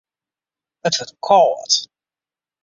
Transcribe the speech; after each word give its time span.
It 0.87 0.95
wurdt 0.99 1.15
kâld. 1.27 1.73